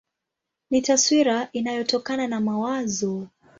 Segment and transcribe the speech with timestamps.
[0.71, 3.27] Ni taswira inayotokana na mawazo.